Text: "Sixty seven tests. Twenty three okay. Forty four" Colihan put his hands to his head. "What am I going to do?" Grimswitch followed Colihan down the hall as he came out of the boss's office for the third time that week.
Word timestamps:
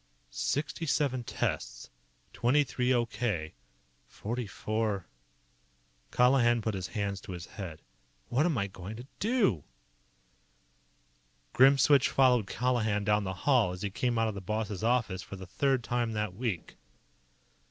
"Sixty 0.31 0.87
seven 0.87 1.23
tests. 1.23 1.91
Twenty 2.33 2.63
three 2.63 2.91
okay. 2.91 3.53
Forty 4.07 4.47
four" 4.47 5.05
Colihan 6.17 6.59
put 6.63 6.73
his 6.73 6.87
hands 6.97 7.21
to 7.21 7.33
his 7.33 7.45
head. 7.45 7.83
"What 8.27 8.47
am 8.47 8.57
I 8.57 8.65
going 8.65 8.95
to 8.95 9.05
do?" 9.19 9.63
Grimswitch 11.53 12.09
followed 12.09 12.47
Colihan 12.47 13.05
down 13.05 13.25
the 13.25 13.33
hall 13.45 13.73
as 13.73 13.83
he 13.83 13.91
came 13.91 14.17
out 14.17 14.27
of 14.27 14.33
the 14.33 14.41
boss's 14.41 14.83
office 14.83 15.21
for 15.21 15.35
the 15.35 15.45
third 15.45 15.83
time 15.83 16.13
that 16.13 16.33
week. 16.33 16.77